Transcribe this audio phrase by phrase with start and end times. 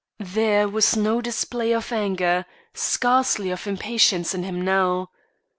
[0.33, 5.11] There was no display of anger, scarcely of impatience, in him now.